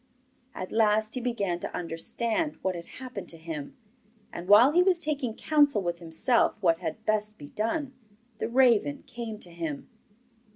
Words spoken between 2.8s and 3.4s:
happened to